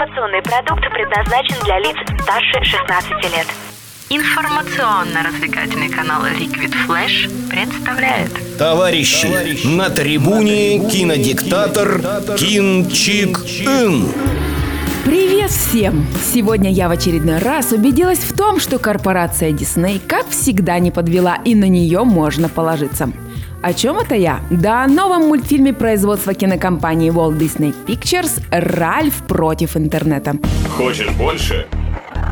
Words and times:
Информационный 0.00 0.40
продукт 0.40 0.80
предназначен 0.94 1.62
для 1.62 1.78
лиц 1.78 1.94
старше 2.22 2.64
16 2.64 3.10
лет. 3.36 3.46
Информационно-развлекательный 4.08 5.90
канал 5.90 6.22
Liquid 6.24 6.74
Flash 6.88 7.28
представляет 7.50 8.30
Товарищи, 8.56 9.28
Товарищи 9.28 9.66
на 9.66 9.90
трибуне 9.90 10.78
кинодиктатор 10.88 12.00
Кин 12.38 12.88
Чик 12.88 13.40
Ин. 13.66 14.08
Привет 15.04 15.50
всем! 15.50 16.06
Сегодня 16.32 16.70
я 16.70 16.88
в 16.88 16.92
очередной 16.92 17.36
раз 17.36 17.72
убедилась 17.72 18.20
в 18.20 18.34
том, 18.34 18.58
что 18.58 18.78
корпорация 18.78 19.50
Disney, 19.50 20.00
как 20.00 20.30
всегда, 20.30 20.78
не 20.78 20.90
подвела 20.90 21.36
и 21.44 21.54
на 21.54 21.68
нее 21.68 22.04
можно 22.04 22.48
положиться. 22.48 23.12
О 23.62 23.74
чем 23.74 23.98
это 23.98 24.14
я? 24.14 24.40
Да 24.50 24.84
о 24.84 24.86
новом 24.86 25.28
мультфильме 25.28 25.74
производства 25.74 26.32
кинокомпании 26.32 27.12
Walt 27.12 27.36
Disney 27.36 27.74
Pictures 27.86 28.40
«Ральф 28.50 29.22
против 29.26 29.76
интернета». 29.76 30.36
Хочешь 30.76 31.10
больше? 31.10 31.66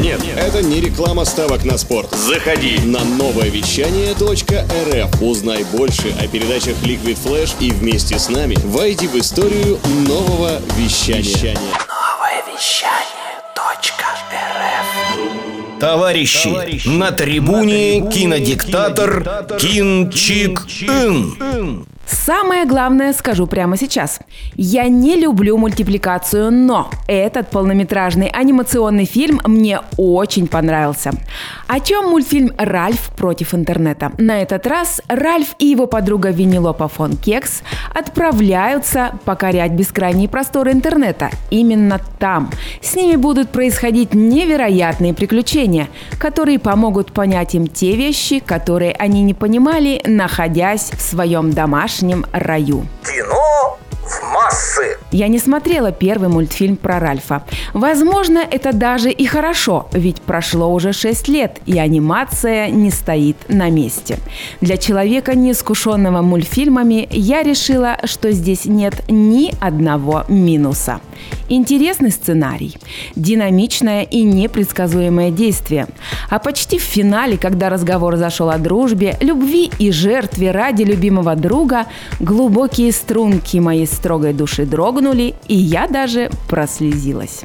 Нет, 0.00 0.20
это 0.36 0.62
не 0.62 0.80
реклама 0.80 1.24
ставок 1.24 1.64
на 1.64 1.78
спорт. 1.78 2.10
Заходи 2.10 2.76
на 2.84 3.04
новое 3.04 3.50
вещание 3.50 4.14
.рф. 4.14 5.22
Узнай 5.22 5.64
больше 5.64 6.12
о 6.20 6.26
передачах 6.26 6.74
Liquid 6.82 7.18
Flash 7.24 7.54
и 7.60 7.70
вместе 7.70 8.18
с 8.18 8.28
нами 8.28 8.56
войди 8.64 9.06
в 9.06 9.14
историю 9.14 9.78
нового 10.08 10.60
вещания. 10.76 11.54
Новое 11.54 12.42
вещание 12.52 13.38
.рф. 13.54 15.71
Товарищи, 15.82 16.48
Товарищи 16.48 16.88
на 16.90 17.10
трибуне 17.10 18.08
кинодиктатор 18.08 19.28
Кин 19.58 20.12
Чик 20.12 20.60
Ин. 20.82 21.84
Самое 22.12 22.66
главное 22.66 23.14
скажу 23.14 23.46
прямо 23.46 23.76
сейчас. 23.78 24.20
Я 24.54 24.86
не 24.88 25.16
люблю 25.16 25.56
мультипликацию, 25.56 26.52
но 26.52 26.90
этот 27.08 27.48
полнометражный 27.48 28.28
анимационный 28.28 29.06
фильм 29.06 29.40
мне 29.46 29.80
очень 29.96 30.46
понравился. 30.46 31.12
О 31.66 31.80
чем 31.80 32.10
мультфильм 32.10 32.52
«Ральф 32.58 33.10
против 33.16 33.54
интернета»? 33.54 34.12
На 34.18 34.42
этот 34.42 34.66
раз 34.66 35.00
Ральф 35.08 35.54
и 35.58 35.66
его 35.66 35.86
подруга 35.86 36.30
Винилопа 36.30 36.86
фон 36.86 37.16
Кекс 37.16 37.62
отправляются 37.94 39.18
покорять 39.24 39.72
бескрайние 39.72 40.28
просторы 40.28 40.72
интернета. 40.72 41.30
Именно 41.50 41.98
там 42.18 42.50
с 42.82 42.94
ними 42.94 43.16
будут 43.16 43.48
происходить 43.48 44.12
невероятные 44.12 45.14
приключения, 45.14 45.88
которые 46.18 46.58
помогут 46.58 47.12
понять 47.12 47.54
им 47.54 47.66
те 47.66 47.96
вещи, 47.96 48.38
которые 48.38 48.92
они 48.92 49.22
не 49.22 49.32
понимали, 49.32 50.02
находясь 50.04 50.90
в 50.90 51.00
своем 51.00 51.52
домашнем 51.52 52.01
домашнем 52.02 52.26
раю. 52.32 52.86
Кино 53.04 53.61
массы. 54.44 54.98
Я 55.10 55.28
не 55.28 55.38
смотрела 55.38 55.92
первый 55.92 56.28
мультфильм 56.28 56.76
про 56.76 56.98
Ральфа. 56.98 57.44
Возможно, 57.74 58.38
это 58.38 58.72
даже 58.72 59.10
и 59.10 59.24
хорошо, 59.26 59.88
ведь 59.92 60.20
прошло 60.22 60.72
уже 60.72 60.92
6 60.92 61.28
лет, 61.28 61.60
и 61.66 61.78
анимация 61.78 62.68
не 62.68 62.90
стоит 62.90 63.36
на 63.48 63.70
месте. 63.70 64.18
Для 64.60 64.76
человека, 64.76 65.34
не 65.34 65.52
искушенного 65.52 66.22
мультфильмами, 66.22 67.08
я 67.10 67.42
решила, 67.42 67.98
что 68.04 68.32
здесь 68.32 68.64
нет 68.64 69.02
ни 69.08 69.52
одного 69.60 70.24
минуса. 70.28 71.00
Интересный 71.48 72.10
сценарий, 72.10 72.76
динамичное 73.14 74.02
и 74.02 74.22
непредсказуемое 74.22 75.30
действие. 75.30 75.86
А 76.30 76.38
почти 76.38 76.78
в 76.78 76.82
финале, 76.82 77.36
когда 77.36 77.68
разговор 77.68 78.16
зашел 78.16 78.50
о 78.50 78.58
дружбе, 78.58 79.16
любви 79.20 79.70
и 79.78 79.92
жертве 79.92 80.50
ради 80.50 80.82
любимого 80.82 81.36
друга, 81.36 81.86
глубокие 82.20 82.90
струнки 82.92 83.58
моей 83.58 83.86
строгой 83.86 84.31
души 84.32 84.66
дрогнули, 84.66 85.34
и 85.48 85.54
я 85.54 85.88
даже 85.88 86.30
прослезилась. 86.48 87.42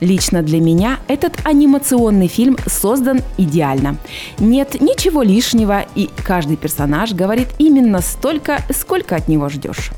Лично 0.00 0.42
для 0.42 0.60
меня 0.60 1.00
этот 1.08 1.34
анимационный 1.44 2.28
фильм 2.28 2.56
создан 2.66 3.22
идеально. 3.36 3.96
Нет 4.38 4.80
ничего 4.80 5.22
лишнего, 5.22 5.84
и 5.94 6.08
каждый 6.24 6.56
персонаж 6.56 7.12
говорит 7.12 7.48
именно 7.58 8.00
столько, 8.00 8.62
сколько 8.72 9.16
от 9.16 9.28
него 9.28 9.48
ждешь. 9.48 9.90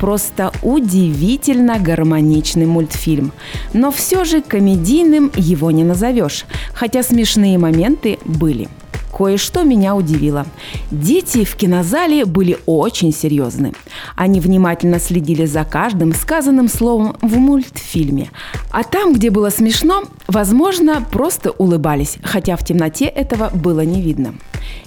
Просто 0.00 0.52
удивительно 0.62 1.78
гармоничный 1.78 2.66
мультфильм. 2.66 3.32
Но 3.72 3.90
все 3.90 4.24
же 4.24 4.40
комедийным 4.40 5.30
его 5.36 5.70
не 5.70 5.84
назовешь, 5.84 6.44
хотя 6.74 7.02
смешные 7.02 7.58
моменты 7.58 8.18
были 8.24 8.68
кое-что 9.16 9.62
меня 9.62 9.94
удивило. 9.94 10.46
Дети 10.90 11.44
в 11.44 11.54
кинозале 11.54 12.24
были 12.24 12.58
очень 12.66 13.12
серьезны. 13.12 13.72
Они 14.16 14.40
внимательно 14.40 14.98
следили 14.98 15.46
за 15.46 15.64
каждым 15.64 16.12
сказанным 16.12 16.68
словом 16.68 17.16
в 17.22 17.36
мультфильме. 17.36 18.30
А 18.70 18.82
там, 18.82 19.14
где 19.14 19.30
было 19.30 19.50
смешно, 19.50 20.02
возможно, 20.26 21.04
просто 21.10 21.50
улыбались, 21.52 22.18
хотя 22.22 22.56
в 22.56 22.64
темноте 22.64 23.06
этого 23.06 23.50
было 23.54 23.80
не 23.80 24.02
видно. 24.02 24.34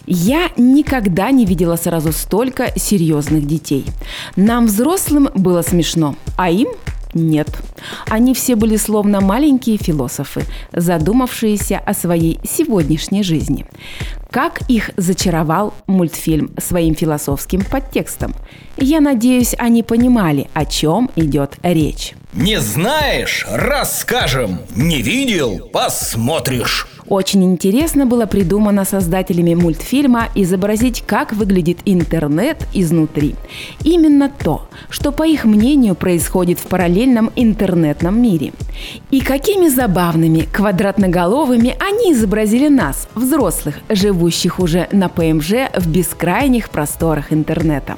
Я 0.06 0.52
никогда 0.58 1.32
не 1.32 1.46
видела 1.46 1.76
сразу 1.76 2.12
столько 2.12 2.72
серьезных 2.78 3.46
детей. 3.46 3.86
Нам, 4.36 4.68
взрослым, 4.68 5.30
было 5.36 5.62
смешно, 5.62 6.16
а 6.38 6.50
им 6.50 6.70
нет. 7.18 7.50
Они 8.08 8.34
все 8.34 8.56
были 8.56 8.78
словно 8.78 9.22
маленькие 9.22 9.78
философы, 9.78 10.44
задумавшиеся 10.72 11.80
о 11.80 11.94
своей 11.94 12.40
сегодняшней 12.44 13.24
жизни. 13.24 13.66
Как 14.32 14.62
их 14.68 14.92
зачаровал 14.98 15.74
мультфильм 15.88 16.52
своим 16.58 16.96
философским 16.96 17.64
подтекстом. 17.64 18.34
Я 18.78 19.00
надеюсь, 19.00 19.56
они 19.58 19.84
понимали, 19.84 20.50
о 20.54 20.66
чем 20.66 21.10
идет 21.16 21.58
речь. 21.64 22.14
Не 22.34 22.60
знаешь? 22.60 23.48
Расскажем. 23.50 24.60
Не 24.76 25.02
видел? 25.02 25.70
Посмотришь. 25.74 26.88
Очень 27.08 27.46
интересно 27.46 28.06
было 28.06 28.26
придумано 28.26 28.84
создателями 28.84 29.54
мультфильма 29.54 30.28
изобразить, 30.36 31.04
как 31.08 31.32
выглядит 31.32 31.80
интернет 31.86 32.68
изнутри. 32.74 33.36
Именно 33.84 34.30
то, 34.30 34.68
что, 34.90 35.14
по 35.14 35.24
их 35.26 35.46
мнению, 35.46 35.96
происходит 35.96 36.60
в 36.60 36.64
параллельном 36.64 37.32
интернетном 37.38 38.22
мире. 38.22 38.52
И 39.10 39.22
какими 39.22 39.70
забавными, 39.70 40.42
квадратноголовыми 40.52 41.78
они 41.80 42.12
изобразили 42.12 42.68
нас, 42.68 43.08
взрослых, 43.16 43.76
живущих 43.90 44.17
уже 44.60 44.88
на 44.92 45.10
ПМЖ 45.10 45.70
в 45.76 45.88
бескрайних 45.88 46.70
просторах 46.70 47.32
интернета. 47.32 47.98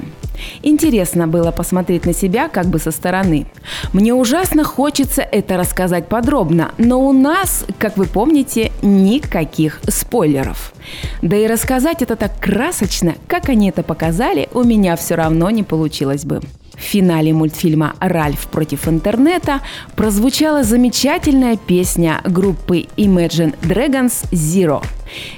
Интересно 0.62 1.26
было 1.26 1.50
посмотреть 1.50 2.06
на 2.06 2.14
себя 2.14 2.48
как 2.48 2.66
бы 2.66 2.78
со 2.78 2.90
стороны. 2.90 3.46
Мне 3.92 4.14
ужасно 4.14 4.64
хочется 4.64 5.22
это 5.22 5.56
рассказать 5.56 6.08
подробно, 6.08 6.72
но 6.78 7.00
у 7.00 7.12
нас, 7.12 7.64
как 7.78 7.96
вы 7.96 8.06
помните, 8.06 8.72
никаких 8.82 9.80
спойлеров. 9.88 10.72
Да 11.22 11.36
и 11.36 11.46
рассказать 11.46 12.02
это 12.02 12.16
так 12.16 12.38
красочно, 12.40 13.14
как 13.26 13.48
они 13.48 13.68
это 13.68 13.82
показали, 13.82 14.48
у 14.52 14.62
меня 14.62 14.96
все 14.96 15.14
равно 15.14 15.50
не 15.50 15.62
получилось 15.62 16.24
бы. 16.24 16.40
В 16.74 16.82
финале 16.82 17.34
мультфильма 17.34 17.94
«Ральф 18.00 18.46
против 18.46 18.88
интернета» 18.88 19.60
прозвучала 19.96 20.62
замечательная 20.62 21.58
песня 21.58 22.22
группы 22.24 22.86
Imagine 22.96 23.54
Dragons 23.60 24.24
«Zero». 24.32 24.82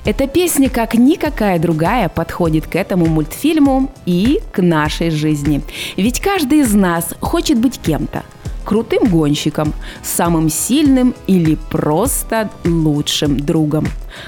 Эта 0.05 0.27
песня, 0.27 0.69
как 0.69 0.95
никакая 0.95 1.59
другая, 1.59 2.09
подходит 2.09 2.67
к 2.67 2.77
этому 2.77 3.07
мультфильму 3.07 3.91
и 4.07 4.41
к 4.53 4.63
нашей 4.63 5.11
жизни. 5.11 5.63
Ведь 5.97 6.21
каждый 6.21 6.61
из 6.61 6.75
нас 6.75 7.15
хочет 7.21 7.59
быть 7.59 7.81
кем-то 7.81 8.23
крутым 8.65 9.09
гонщиком, 9.09 9.75
самым 10.03 10.49
сильным 10.49 11.15
или 11.27 11.57
просто 11.71 12.49
лучшим 12.65 13.41
другом. 13.41 13.87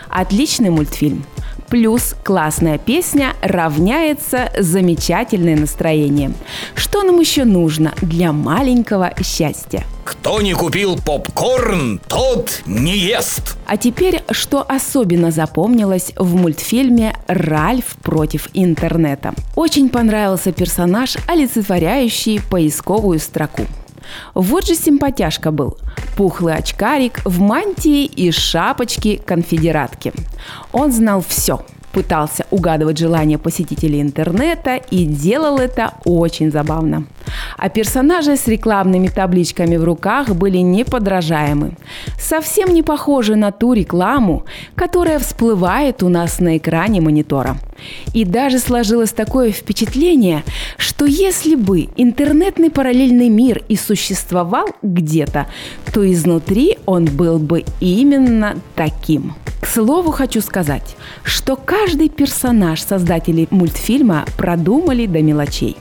Отличный 0.09 0.71
мультфильм 0.71 1.25
плюс 1.69 2.15
классная 2.23 2.79
песня 2.79 3.35
равняется 3.43 4.51
замечательное 4.59 5.57
настроение. 5.57 6.33
Что 6.75 7.03
нам 7.03 7.21
еще 7.21 7.45
нужно 7.45 7.95
для 8.01 8.33
маленького 8.33 9.13
счастья? 9.23 9.85
Кто 10.05 10.43
не 10.43 10.53
купил 10.53 10.97
попкорн, 10.97 12.01
тот 12.09 12.63
не 12.67 12.97
ест. 12.97 13.57
А 13.67 13.77
теперь, 13.77 14.23
что 14.31 14.63
особенно 14.63 15.31
запомнилось 15.31 16.13
в 16.17 16.35
мультфильме 16.35 17.17
«Ральф 17.27 17.97
против 18.03 18.49
интернета». 18.53 19.35
Очень 19.57 19.89
понравился 19.89 20.53
персонаж, 20.53 21.17
олицетворяющий 21.27 22.41
поисковую 22.51 23.19
строку. 23.19 23.63
Вот 24.35 24.67
же 24.67 24.75
симпатяшка 24.75 25.51
был. 25.51 25.79
Пухлый 26.17 26.55
очкарик 26.55 27.21
в 27.25 27.41
мантии 27.41 28.05
и 28.05 28.31
шапочке 28.31 29.19
конфедератки. 29.19 30.13
Он 30.73 30.93
знал 30.93 31.25
все. 31.27 31.65
Пытался 31.95 32.45
угадывать 32.51 32.99
желания 32.99 33.39
посетителей 33.39 34.03
интернета 34.03 34.75
и 34.91 35.05
делал 35.05 35.59
это 35.59 35.93
очень 36.05 36.51
забавно. 36.51 37.05
А 37.57 37.69
персонажи 37.69 38.37
с 38.37 38.49
рекламными 38.49 39.09
табличками 39.09 39.77
в 39.77 39.85
руках 39.85 40.31
были 40.31 40.59
неподражаемы. 40.59 41.77
Совсем 42.19 42.75
не 42.75 42.83
похожи 42.83 43.37
на 43.37 43.53
ту 43.53 43.75
рекламу, 43.75 44.45
которая 44.75 45.21
всплывает 45.21 46.03
у 46.03 46.09
нас 46.09 46.41
на 46.41 46.57
экране 46.57 47.01
монитора. 47.01 47.57
И 48.13 48.25
даже 48.25 48.59
сложилось 48.59 49.13
такое 49.13 49.53
впечатление, 49.53 50.43
что 50.77 51.05
если 51.05 51.55
бы 51.55 51.89
интернетный 51.97 52.71
параллельный 52.71 53.29
мир 53.29 53.63
и 53.69 53.77
существовал 53.77 54.67
где-то, 54.83 55.47
то 55.93 56.13
изнутри 56.13 56.79
он 56.87 57.05
был 57.05 57.39
бы 57.39 57.65
именно 57.81 58.57
таким. 58.75 59.35
К 59.65 59.67
слову 59.67 60.11
хочу 60.11 60.43
сказать, 60.43 60.95
что 61.23 61.57
каждый 61.57 62.11
персонаж 62.11 62.83
создателей 62.83 63.49
мультфильма 63.51 64.27
продумали 64.37 65.07
до 65.07 65.23
мелочей. 65.23 65.79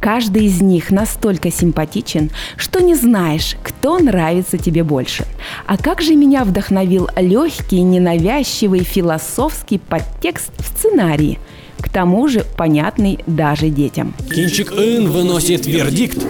Каждый 0.00 0.46
из 0.46 0.62
них 0.62 0.90
настолько 0.90 1.50
симпатичен, 1.50 2.30
что 2.56 2.80
не 2.80 2.94
знаешь, 2.94 3.56
кто 3.62 3.98
нравится 3.98 4.56
тебе 4.56 4.84
больше. 4.84 5.26
А 5.66 5.76
как 5.76 6.00
же 6.00 6.14
меня 6.14 6.44
вдохновил 6.44 7.10
легкий, 7.14 7.82
ненавязчивый 7.82 8.84
философский 8.84 9.80
подтекст 9.80 10.50
в 10.56 10.66
сценарии, 10.66 11.38
к 11.78 11.90
тому 11.90 12.28
же 12.28 12.42
понятный 12.56 13.18
даже 13.26 13.68
детям. 13.68 14.14
Кинчик 14.34 14.72
Ин 14.72 15.10
выносит 15.10 15.66
вердикт. 15.66 16.24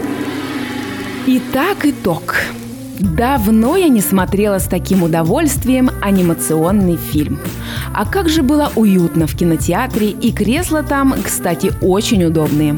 Итак, 1.28 1.86
итог. 1.86 2.34
Давно 2.98 3.76
я 3.76 3.88
не 3.88 4.00
смотрела 4.00 4.58
с 4.58 4.64
таким 4.64 5.02
удовольствием 5.02 5.90
анимационный 6.00 6.96
фильм. 6.96 7.38
А 7.92 8.06
как 8.06 8.28
же 8.28 8.42
было 8.42 8.72
уютно 8.74 9.26
в 9.26 9.36
кинотеатре, 9.36 10.08
и 10.08 10.32
кресла 10.32 10.82
там, 10.82 11.14
кстати, 11.22 11.72
очень 11.82 12.24
удобные. 12.24 12.76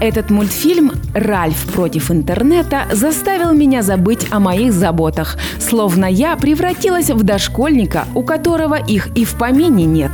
Этот 0.00 0.30
мультфильм 0.30 0.92
«Ральф 1.14 1.66
против 1.72 2.10
интернета» 2.10 2.84
заставил 2.92 3.52
меня 3.52 3.82
забыть 3.82 4.26
о 4.30 4.40
моих 4.40 4.72
заботах, 4.72 5.36
словно 5.60 6.06
я 6.06 6.36
превратилась 6.36 7.10
в 7.10 7.22
дошкольника, 7.22 8.06
у 8.14 8.22
которого 8.22 8.74
их 8.74 9.08
и 9.14 9.24
в 9.24 9.34
помине 9.34 9.84
нет. 9.84 10.12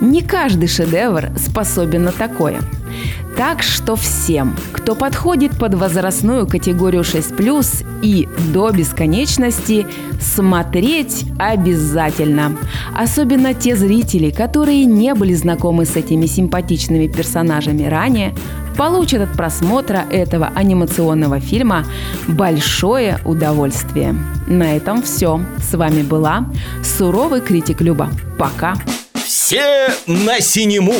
Не 0.00 0.20
каждый 0.20 0.68
шедевр 0.68 1.30
способен 1.38 2.04
на 2.04 2.12
такое. 2.12 2.60
Так 3.36 3.62
что 3.62 3.96
всем, 3.96 4.56
кто 4.72 4.94
подходит 4.94 5.58
под 5.58 5.74
возрастную 5.74 6.46
категорию 6.46 7.02
6+, 7.02 7.84
и 8.00 8.28
до 8.52 8.70
бесконечности, 8.70 9.86
смотреть 10.20 11.24
обязательно. 11.38 12.56
Особенно 12.94 13.54
те 13.54 13.76
зрители, 13.76 14.30
которые 14.30 14.84
не 14.84 15.14
были 15.14 15.34
знакомы 15.34 15.84
с 15.84 15.96
этими 15.96 16.26
симпатичными 16.26 17.08
персонажами 17.08 17.84
ранее, 17.86 18.34
получат 18.76 19.22
от 19.22 19.32
просмотра 19.36 20.04
этого 20.10 20.52
анимационного 20.54 21.40
фильма 21.40 21.84
большое 22.28 23.18
удовольствие. 23.24 24.14
На 24.46 24.76
этом 24.76 25.02
все. 25.02 25.40
С 25.58 25.74
вами 25.76 26.02
была 26.02 26.46
суровый 26.84 27.40
критик 27.40 27.80
Люба. 27.80 28.10
Пока. 28.38 28.74
Все 29.14 29.88
на 30.06 30.40
синему! 30.40 30.94